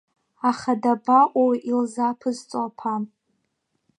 Аха 0.49 0.71
дабаҟоу 0.81 1.51
илзаԥызҵо 1.71 2.59
аԥа! 2.67 2.95